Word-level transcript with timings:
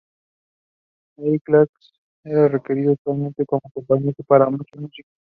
Allí, 1.19 1.37
Clark 1.41 1.69
era 2.23 2.47
requerido 2.47 2.93
usualmente 2.93 3.45
como 3.45 3.61
acompañante 3.65 4.23
por 4.23 4.49
muchos 4.49 4.81
músicos. 4.81 5.11